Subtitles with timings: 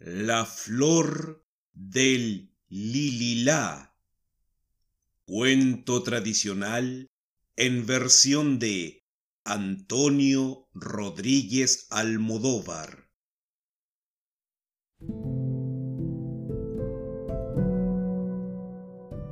[0.00, 3.96] La flor del lililá.
[5.26, 7.10] Cuento tradicional
[7.56, 9.04] en versión de
[9.44, 13.10] Antonio Rodríguez Almodóvar.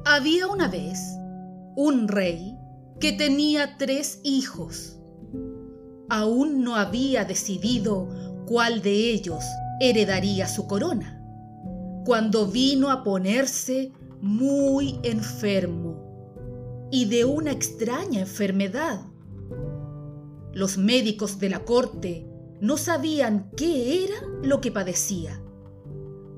[0.04, 0.98] Había una vez
[1.76, 2.56] un rey
[3.00, 4.98] que tenía tres hijos.
[6.08, 8.08] Aún no había decidido
[8.46, 9.44] cuál de ellos
[9.80, 11.22] heredaría su corona,
[12.04, 19.00] cuando vino a ponerse muy enfermo y de una extraña enfermedad.
[20.52, 22.26] Los médicos de la corte
[22.60, 25.42] no sabían qué era lo que padecía,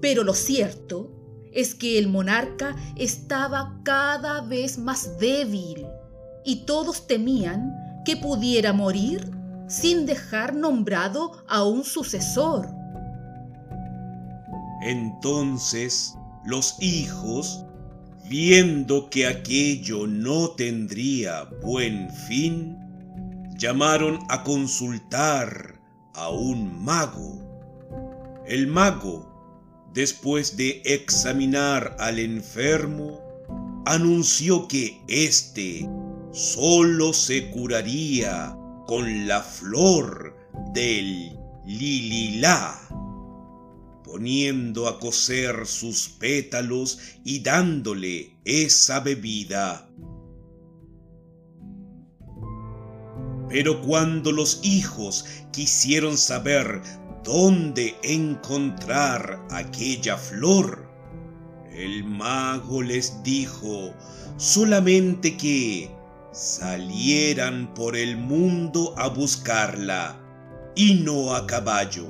[0.01, 1.13] pero lo cierto
[1.53, 5.87] es que el monarca estaba cada vez más débil
[6.45, 7.75] y todos temían
[8.05, 9.31] que pudiera morir
[9.69, 12.78] sin dejar nombrado a un sucesor.
[14.83, 17.65] Entonces los hijos,
[18.29, 22.77] viendo que aquello no tendría buen fin,
[23.57, 25.81] llamaron a consultar
[26.15, 27.39] a un mago.
[28.47, 33.21] El mago, después de examinar al enfermo,
[33.85, 35.89] anunció que éste
[36.33, 40.37] solo se curaría con la flor
[40.73, 42.88] del lililá
[44.11, 49.91] poniendo a cocer sus pétalos y dándole esa bebida.
[53.51, 56.81] Pero cuando los hijos quisieron saber
[57.23, 60.89] dónde encontrar aquella flor,
[61.71, 63.93] el mago les dijo
[64.39, 65.95] solamente que
[66.33, 70.19] salieran por el mundo a buscarla,
[70.75, 72.07] y no a caballo,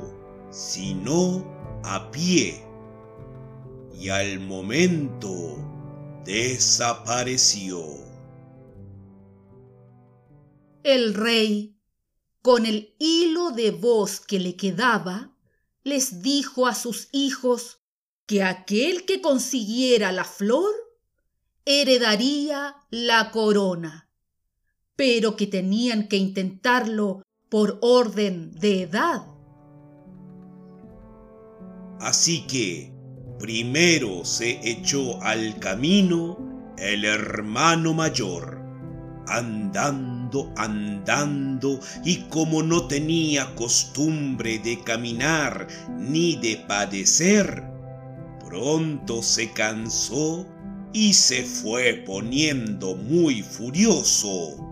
[0.51, 2.63] sino a pie
[3.99, 5.57] y al momento
[6.25, 7.85] desapareció.
[10.83, 11.77] El rey,
[12.43, 15.35] con el hilo de voz que le quedaba,
[15.85, 17.81] les dijo a sus hijos
[18.27, 20.73] que aquel que consiguiera la flor
[21.65, 24.09] heredaría la corona,
[24.97, 29.38] pero que tenían que intentarlo por orden de edad
[32.01, 32.93] Así que
[33.39, 36.39] primero se echó al camino
[36.79, 38.61] el hermano mayor,
[39.27, 45.67] andando, andando, y como no tenía costumbre de caminar
[45.99, 47.65] ni de padecer,
[48.49, 50.47] pronto se cansó
[50.93, 54.65] y se fue poniendo muy furioso.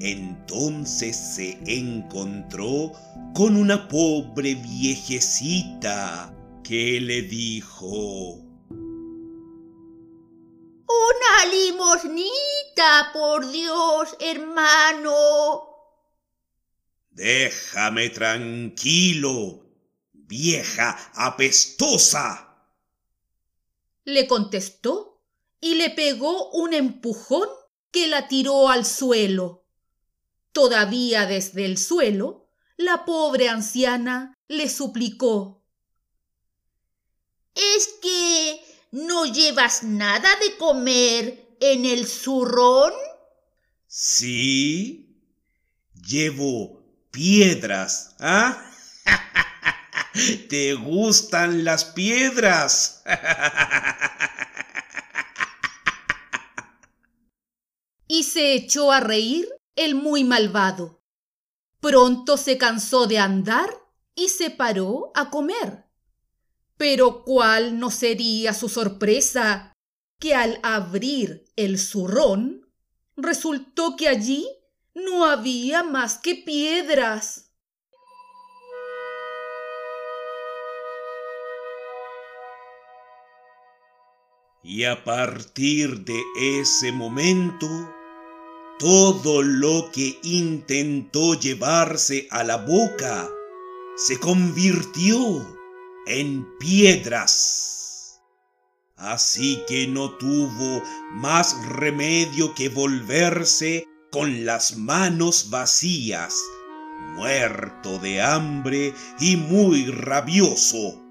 [0.00, 2.92] Entonces se encontró
[3.34, 6.32] con una pobre viejecita
[6.64, 8.36] ¿Qué le dijo?
[10.86, 15.12] Una limosnita, por Dios, hermano.
[17.10, 19.66] Déjame tranquilo,
[20.12, 22.64] vieja apestosa.
[24.04, 25.20] Le contestó
[25.60, 27.48] y le pegó un empujón
[27.90, 29.64] que la tiró al suelo.
[30.52, 35.61] Todavía desde el suelo, la pobre anciana le suplicó
[37.54, 38.60] ¿Es que
[38.92, 42.92] no llevas nada de comer en el zurrón?
[43.86, 45.18] Sí,
[45.94, 48.16] llevo piedras.
[48.18, 48.64] ¿Ah?
[50.48, 53.02] ¿Te gustan las piedras?
[58.08, 61.02] y se echó a reír el muy malvado.
[61.80, 63.70] Pronto se cansó de andar
[64.14, 65.86] y se paró a comer.
[66.82, 69.72] Pero cuál no sería su sorpresa
[70.18, 72.68] que al abrir el zurrón
[73.16, 74.48] resultó que allí
[74.92, 77.52] no había más que piedras.
[84.64, 87.68] Y a partir de ese momento,
[88.80, 93.28] todo lo que intentó llevarse a la boca
[93.96, 95.61] se convirtió
[96.06, 98.20] en piedras.
[98.96, 100.82] Así que no tuvo
[101.12, 106.36] más remedio que volverse con las manos vacías,
[107.16, 111.02] muerto de hambre y muy rabioso.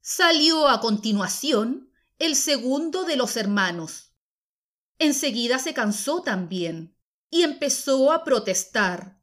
[0.00, 4.12] Salió a continuación el segundo de los hermanos.
[4.98, 6.94] Enseguida se cansó también
[7.30, 9.18] y empezó a protestar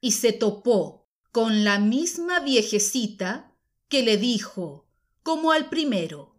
[0.00, 1.05] y se topó
[1.36, 3.52] con la misma viejecita
[3.90, 4.86] que le dijo,
[5.22, 6.34] como al primero.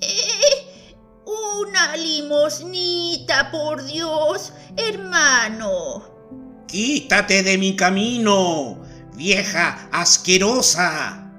[0.00, 1.20] ¡Eh!
[1.26, 6.64] Una limosnita, por Dios, hermano.
[6.66, 8.82] Quítate de mi camino,
[9.14, 11.30] vieja asquerosa.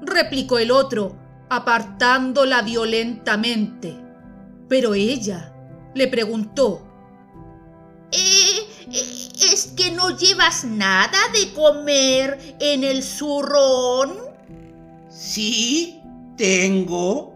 [0.00, 1.14] replicó el otro,
[1.50, 3.94] apartándola violentamente.
[4.66, 5.54] Pero ella
[5.94, 6.88] le preguntó,
[8.12, 14.16] eh, eh, ¿Es que no llevas nada de comer en el zurrón?
[15.10, 16.00] Sí,
[16.36, 17.34] tengo.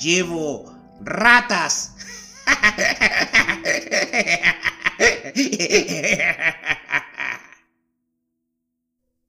[0.00, 1.94] Llevo ratas.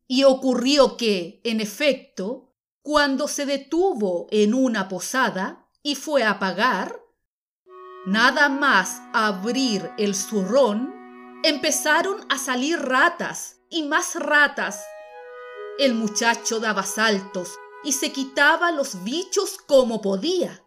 [0.08, 7.00] Y ocurrió que, en efecto, cuando se detuvo en una posada y fue a pagar,
[8.06, 10.99] nada más abrir el zurrón,
[11.44, 14.84] empezaron a salir ratas y más ratas.
[15.78, 20.64] El muchacho daba saltos y se quitaba los bichos como podía,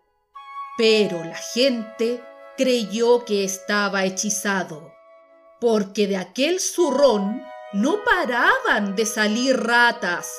[0.79, 2.25] pero la gente
[2.57, 4.93] creyó que estaba hechizado,
[5.61, 7.43] porque de aquel zurrón
[7.73, 10.33] no paraban de salir ratas.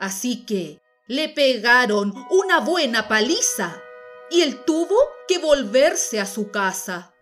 [0.00, 3.82] Así que le pegaron una buena paliza
[4.30, 4.96] y él tuvo
[5.26, 7.14] que volverse a su casa.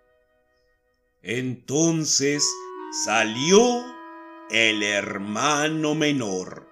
[1.29, 2.49] Entonces
[3.05, 3.85] salió
[4.49, 6.71] el hermano menor.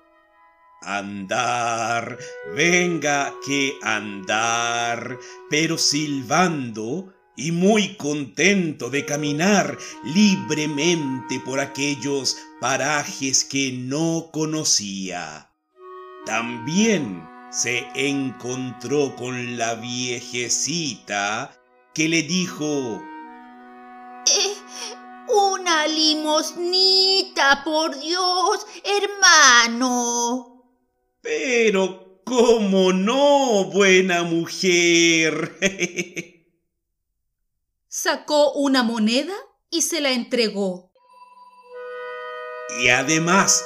[0.81, 2.17] Andar,
[2.55, 5.19] venga que andar,
[5.51, 15.51] pero silbando y muy contento de caminar libremente por aquellos parajes que no conocía.
[16.27, 21.61] También se encontró con la viejecita
[21.93, 23.03] que le dijo,
[24.27, 24.55] eh,
[25.29, 30.65] una limosnita, por Dios, hermano.
[31.21, 35.59] Pero, ¿cómo no, buena mujer?
[37.89, 39.35] Sacó una moneda
[39.71, 40.93] y se la entregó.
[42.81, 43.65] Y además,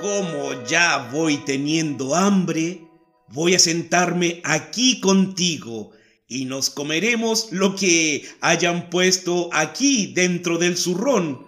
[0.00, 2.86] como ya voy teniendo hambre,
[3.28, 5.90] voy a sentarme aquí contigo
[6.26, 11.46] y nos comeremos lo que hayan puesto aquí dentro del zurrón.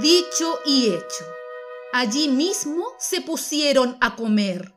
[0.00, 1.24] Dicho y hecho,
[1.92, 4.74] allí mismo se pusieron a comer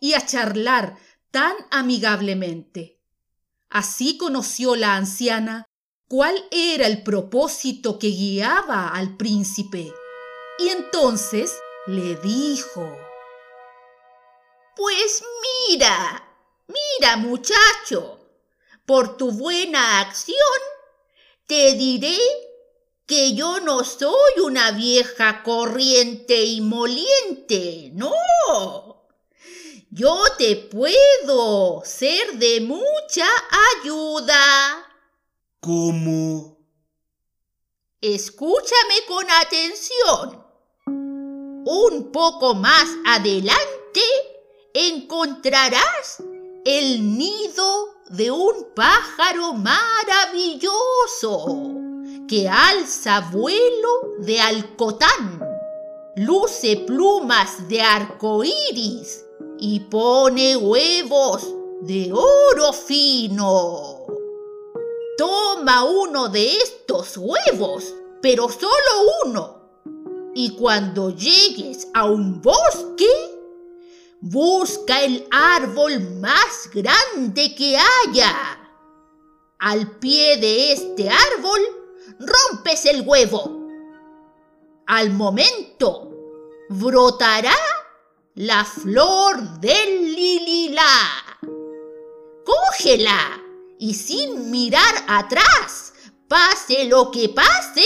[0.00, 0.96] y a charlar
[1.30, 3.00] tan amigablemente.
[3.68, 5.66] Así conoció la anciana
[6.08, 9.92] cuál era el propósito que guiaba al príncipe.
[10.58, 12.98] Y entonces le dijo,
[14.76, 15.22] Pues
[15.68, 16.29] mira,
[16.72, 18.18] mira muchacho,
[18.86, 20.36] por tu buena acción,
[21.46, 22.18] te diré
[23.06, 28.12] que yo no soy una vieja corriente y moliente, no.
[29.90, 33.26] Yo te puedo ser de mucha
[33.82, 34.86] ayuda.
[35.58, 36.56] ¿Cómo?
[38.00, 40.46] Escúchame con atención.
[40.86, 44.00] Un poco más adelante
[44.72, 46.22] encontrarás
[46.64, 51.46] el nido de un pájaro maravilloso
[52.28, 55.40] que alza vuelo de alcotán,
[56.16, 59.24] luce plumas de arco iris
[59.58, 61.48] y pone huevos
[61.82, 64.06] de oro fino.
[65.16, 68.72] Toma uno de estos huevos, pero solo
[69.24, 69.60] uno.
[70.34, 73.39] Y cuando llegues a un bosque,
[74.20, 78.58] busca el árbol más grande que haya.
[79.58, 81.60] Al pie de este árbol
[82.18, 83.68] rompes el huevo.
[84.86, 86.10] Al momento
[86.68, 87.56] brotará
[88.34, 91.38] la flor del lililá.
[92.44, 93.40] Cógela
[93.78, 95.89] y sin mirar atrás,
[96.30, 97.84] pase lo que pase,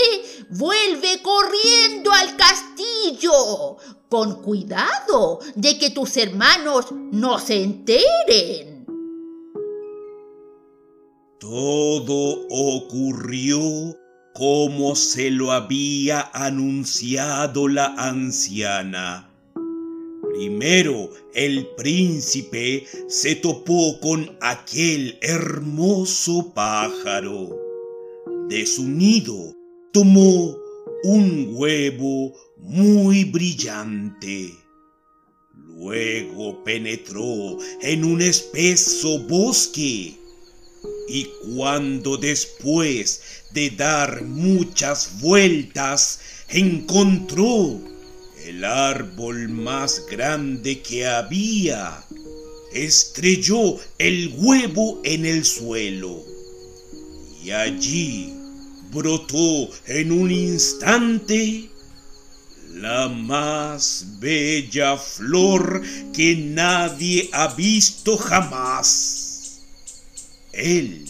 [0.51, 8.85] vuelve corriendo al castillo, con cuidado de que tus hermanos no se enteren.
[11.39, 13.59] Todo ocurrió
[14.35, 19.31] como se lo había anunciado la anciana.
[20.35, 27.64] Primero el príncipe se topó con aquel hermoso pájaro.
[28.49, 29.55] De su nido
[29.91, 30.55] tomó
[31.03, 34.53] un huevo muy brillante.
[35.51, 40.15] Luego penetró en un espeso bosque
[41.09, 43.21] y cuando después
[43.51, 47.81] de dar muchas vueltas encontró
[48.45, 52.05] el árbol más grande que había.
[52.71, 56.34] Estrelló el huevo en el suelo
[57.45, 58.33] y allí
[58.91, 61.69] brotó en un instante
[62.73, 69.59] la más bella flor que nadie ha visto jamás.
[70.53, 71.05] Él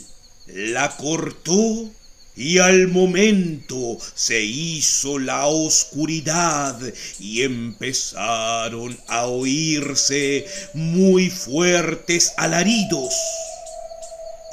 [0.47, 1.89] la cortó
[2.35, 6.77] y al momento se hizo la oscuridad
[7.17, 13.13] y empezaron a oírse muy fuertes alaridos.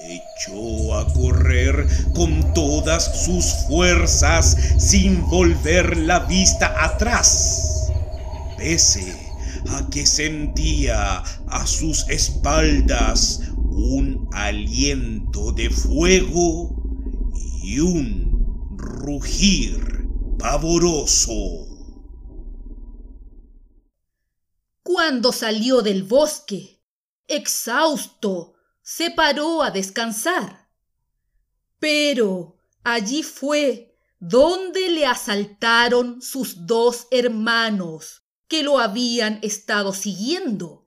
[0.04, 7.88] Echó a correr con todas sus fuerzas sin volver la vista atrás,
[8.56, 9.16] pese
[9.70, 16.82] a que sentía a sus espaldas un aliento de fuego
[17.62, 21.68] y un rugir pavoroso.
[24.82, 26.80] Cuando salió del bosque,
[27.28, 28.51] exhausto,
[28.82, 30.68] se paró a descansar.
[31.78, 40.86] Pero allí fue donde le asaltaron sus dos hermanos que lo habían estado siguiendo.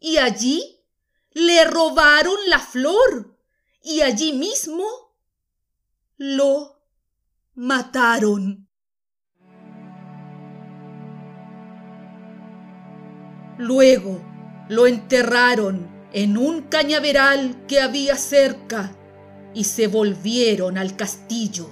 [0.00, 0.84] Y allí
[1.32, 3.38] le robaron la flor
[3.82, 4.84] y allí mismo
[6.16, 6.82] lo
[7.54, 8.68] mataron.
[13.58, 14.22] Luego
[14.68, 18.92] lo enterraron en un cañaveral que había cerca
[19.54, 21.68] y se volvieron al castillo,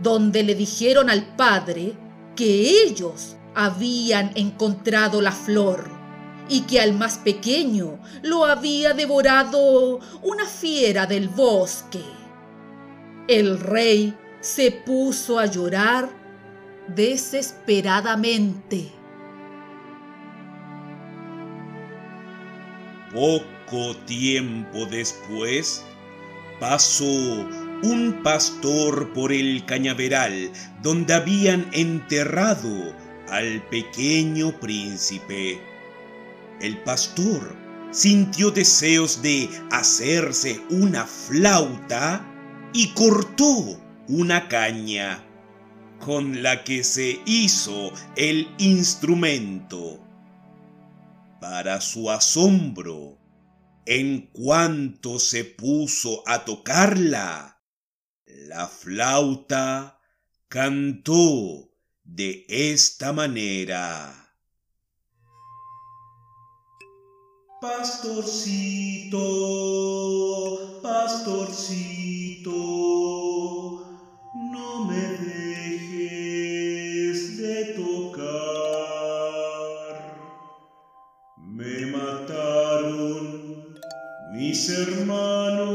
[0.00, 1.94] donde le dijeron al padre
[2.34, 5.90] que ellos habían encontrado la flor
[6.48, 12.02] y que al más pequeño lo había devorado una fiera del bosque.
[13.26, 16.08] El rey se puso a llorar
[16.94, 18.92] desesperadamente.
[23.12, 25.84] Poco tiempo después
[26.58, 27.04] pasó
[27.82, 30.50] un pastor por el cañaveral
[30.82, 32.94] donde habían enterrado
[33.28, 35.60] al pequeño príncipe.
[36.60, 37.54] El pastor
[37.90, 42.24] sintió deseos de hacerse una flauta
[42.72, 45.22] y cortó una caña
[46.00, 50.05] con la que se hizo el instrumento.
[51.48, 53.18] Para su asombro,
[53.86, 57.62] en cuanto se puso a tocarla,
[58.26, 60.00] la flauta
[60.48, 61.70] cantó
[62.02, 64.34] de esta manera.
[67.60, 69.20] Pastorcito,
[70.82, 72.50] pastorcito,
[74.34, 75.15] no me
[84.56, 85.66] mis hermanos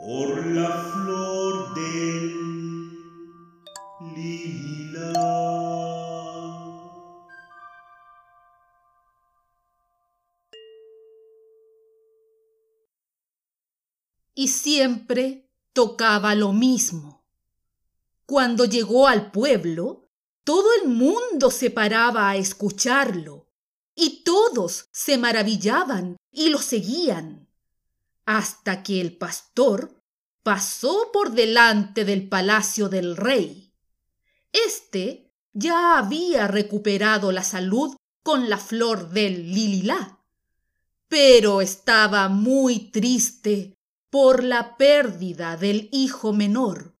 [0.00, 2.32] por la flor del
[4.16, 5.12] lila.
[14.36, 17.24] y siempre tocaba lo mismo.
[18.26, 20.08] Cuando llegó al pueblo,
[20.42, 23.46] todo el mundo se paraba a escucharlo,
[23.94, 27.48] y todos se maravillaban y lo seguían,
[28.26, 30.02] hasta que el pastor
[30.42, 33.72] pasó por delante del palacio del rey.
[34.52, 40.20] Este ya había recuperado la salud con la flor del lililá,
[41.08, 43.74] pero estaba muy triste
[44.10, 46.96] por la pérdida del hijo menor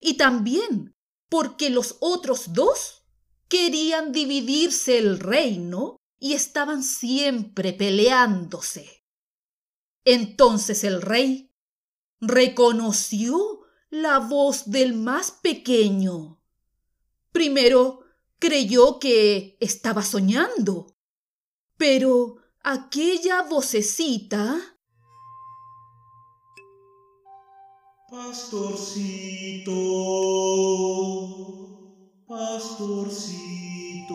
[0.00, 0.94] y también
[1.28, 3.04] porque los otros dos
[3.48, 9.04] querían dividirse el reino y estaban siempre peleándose.
[10.04, 11.52] Entonces el rey
[12.20, 16.40] reconoció la voz del más pequeño.
[17.32, 18.04] Primero
[18.38, 20.94] creyó que estaba soñando,
[21.76, 24.78] pero aquella vocecita
[28.08, 29.72] Pastorcito,
[32.28, 34.12] pastorcito,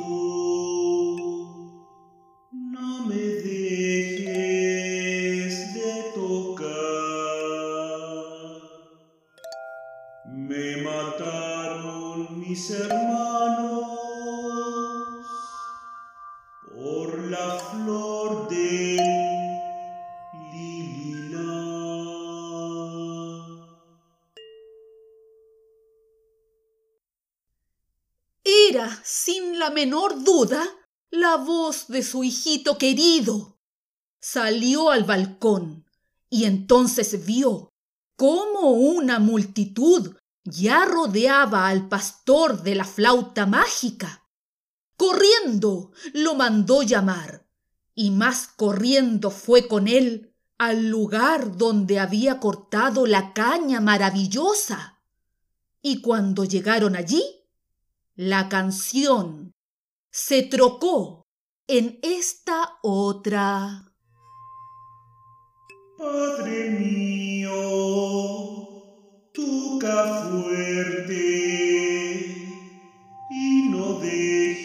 [29.03, 30.63] Sin la menor duda,
[31.09, 33.59] la voz de su hijito querido.
[34.19, 35.85] Salió al balcón
[36.29, 37.69] y entonces vio
[38.15, 44.27] cómo una multitud ya rodeaba al pastor de la flauta mágica.
[44.95, 47.47] Corriendo lo mandó llamar
[47.93, 54.99] y más corriendo fue con él al lugar donde había cortado la caña maravillosa.
[55.81, 57.23] Y cuando llegaron allí,
[58.17, 59.53] la canción
[60.11, 61.27] se trocó
[61.67, 63.93] en esta otra.
[65.99, 67.51] Padre mío,
[69.31, 71.25] toca fuerte
[73.29, 74.56] y no dejes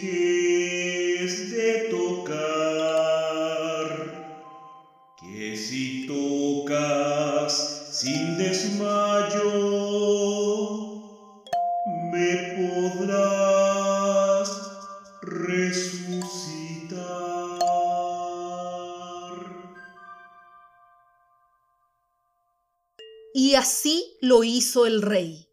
[23.34, 25.48] Y así lo hizo el rey.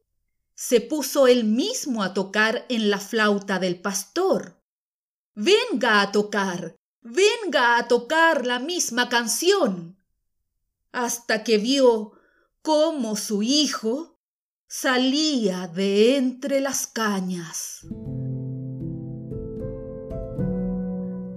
[0.55, 4.62] Se puso él mismo a tocar en la flauta del pastor.
[5.33, 9.98] Venga a tocar, venga a tocar la misma canción.
[10.91, 12.12] Hasta que vio
[12.62, 14.19] cómo su hijo
[14.67, 17.88] salía de entre las cañas.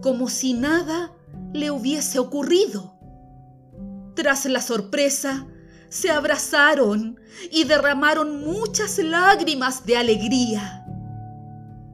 [0.02, 1.16] Como si nada
[1.52, 2.98] le hubiese ocurrido.
[4.16, 5.46] Tras la sorpresa,
[5.92, 7.20] se abrazaron
[7.50, 10.86] y derramaron muchas lágrimas de alegría.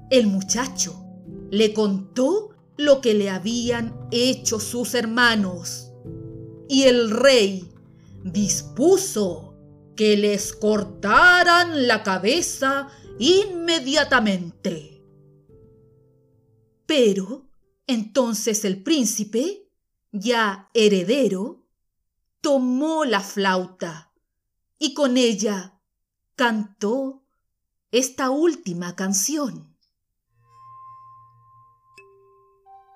[0.08, 1.04] El muchacho
[1.50, 5.90] le contó lo que le habían hecho sus hermanos
[6.68, 7.68] y el rey
[8.22, 9.56] dispuso
[9.96, 12.86] que les cortaran la cabeza
[13.18, 15.02] inmediatamente.
[16.86, 17.50] Pero
[17.88, 19.68] entonces el príncipe,
[20.12, 21.67] ya heredero,
[22.40, 24.12] tomó la flauta
[24.78, 25.80] y con ella
[26.36, 27.24] cantó
[27.90, 29.76] esta última canción.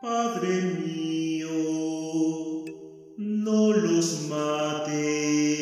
[0.01, 1.49] Padre mío,
[3.17, 5.62] no los mates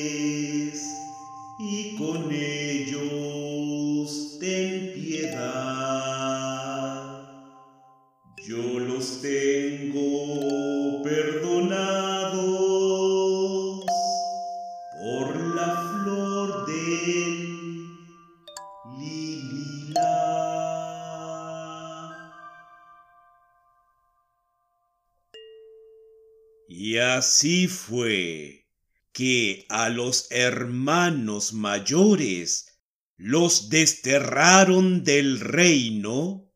[26.72, 28.68] Y así fue
[29.12, 32.78] que a los hermanos mayores
[33.16, 36.48] los desterraron del reino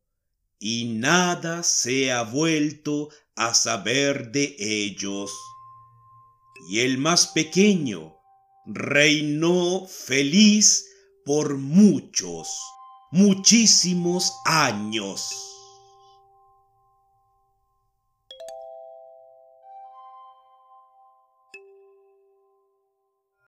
[0.61, 5.33] y nada se ha vuelto a saber de ellos.
[6.71, 8.15] Y el más pequeño
[8.67, 10.87] reinó feliz
[11.25, 12.57] por muchos,
[13.11, 15.54] muchísimos años.